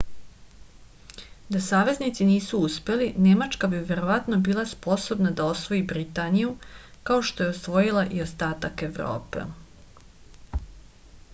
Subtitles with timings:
[1.55, 6.55] da saveznici nisu uspeli nemačka bi verovatno bila sposobna da osvoji britaniju
[7.11, 9.45] kao što je osvojila i ostatak evrope